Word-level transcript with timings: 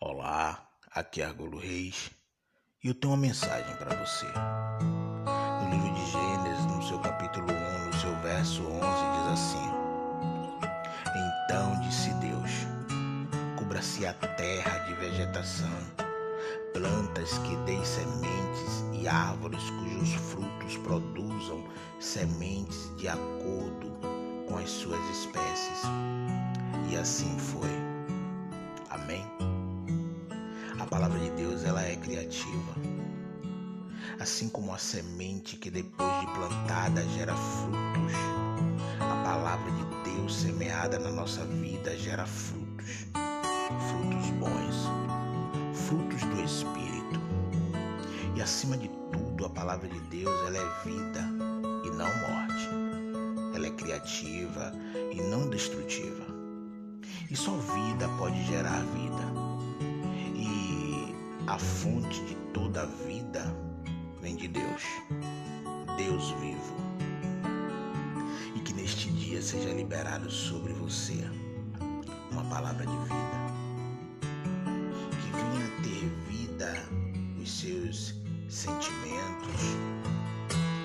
Olá, 0.00 0.68
aqui 0.90 1.22
é 1.22 1.24
Argolo 1.24 1.56
Reis 1.56 2.10
e 2.82 2.88
eu 2.88 2.94
tenho 2.94 3.12
uma 3.12 3.20
mensagem 3.20 3.74
para 3.76 3.94
você. 3.94 4.26
No 4.26 5.70
livro 5.70 5.94
de 5.94 6.10
Gênesis, 6.10 6.66
no 6.66 6.82
seu 6.82 6.98
capítulo 6.98 7.46
1, 7.46 7.86
no 7.86 7.92
seu 7.94 8.14
verso 8.16 8.62
11, 8.62 8.80
diz 8.80 9.32
assim: 9.32 9.70
Então 11.44 11.80
disse 11.80 12.10
Deus: 12.14 12.50
Cubra-se 13.56 14.04
a 14.04 14.12
terra 14.14 14.78
de 14.80 14.94
vegetação, 14.94 15.70
plantas 16.72 17.38
que 17.38 17.56
deem 17.58 17.84
sementes 17.84 18.84
e 19.00 19.06
árvores 19.06 19.62
cujos 19.70 20.12
frutos 20.14 20.76
produzam 20.78 21.64
sementes 22.00 22.94
de 22.96 23.06
acordo 23.06 23.92
com 24.48 24.58
as 24.58 24.68
suas 24.68 25.00
espécies. 25.10 25.82
E 26.90 26.96
assim 26.96 27.38
foi. 27.38 27.73
Deus 31.36 31.64
ela 31.64 31.82
é 31.82 31.96
criativa. 31.96 32.74
Assim 34.20 34.48
como 34.48 34.72
a 34.72 34.78
semente 34.78 35.56
que 35.56 35.70
depois 35.70 36.20
de 36.20 36.26
plantada 36.26 37.02
gera 37.08 37.34
frutos, 37.34 38.14
a 39.00 39.24
palavra 39.24 39.70
de 39.72 40.10
Deus 40.10 40.34
semeada 40.34 40.98
na 40.98 41.10
nossa 41.10 41.44
vida 41.44 41.96
gera 41.96 42.24
frutos. 42.26 43.06
Frutos 43.88 44.30
bons, 44.38 45.76
frutos 45.86 46.22
do 46.22 46.40
Espírito. 46.42 47.20
E 48.36 48.42
acima 48.42 48.76
de 48.76 48.88
tudo, 49.12 49.46
a 49.46 49.50
palavra 49.50 49.88
de 49.88 50.00
Deus 50.00 50.34
ela 50.46 50.58
é 50.58 50.88
vida 50.88 51.20
e 51.84 51.90
não 51.90 52.06
morte. 52.06 52.68
Ela 53.54 53.66
é 53.66 53.70
criativa 53.70 54.72
e 55.12 55.20
não 55.22 55.48
destrutiva. 55.48 56.24
E 57.30 57.36
só 57.36 57.52
vida 57.52 58.08
pode 58.18 58.44
gerar 58.44 58.80
vida. 58.80 59.53
A 61.46 61.58
fonte 61.58 62.24
de 62.24 62.34
toda 62.54 62.82
a 62.82 62.86
vida 62.86 63.54
vem 64.22 64.34
de 64.34 64.48
Deus, 64.48 64.82
Deus 65.98 66.30
vivo. 66.40 66.74
E 68.56 68.60
que 68.60 68.72
neste 68.72 69.10
dia 69.10 69.42
seja 69.42 69.68
liberado 69.74 70.30
sobre 70.30 70.72
você 70.72 71.22
uma 72.32 72.44
palavra 72.44 72.86
de 72.86 72.96
vida. 72.96 73.44
Que 75.10 75.30
venha 75.32 75.70
ter 75.82 76.08
vida 76.30 76.82
os 77.40 77.60
seus 77.60 78.14
sentimentos, 78.48 79.60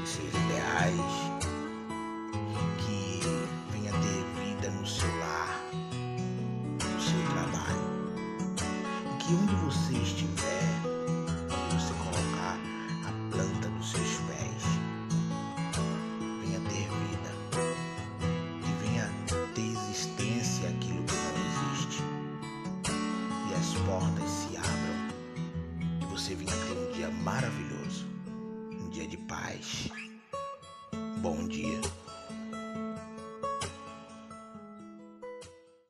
os 0.03 0.09
seus 0.09 0.33
ideais. 0.33 1.39
Que 2.85 3.21
venha 3.71 3.91
ter 3.93 4.29
portas 23.89 24.29
se 24.29 24.55
abram 24.55 25.99
e 25.99 26.05
você 26.05 26.35
venha 26.35 26.51
ter 26.51 26.77
um 26.77 26.91
dia 26.91 27.09
maravilhoso, 27.09 28.05
um 28.71 28.87
dia 28.91 29.07
de 29.07 29.17
paz. 29.17 29.89
Bom 31.21 31.47
dia. 31.47 31.81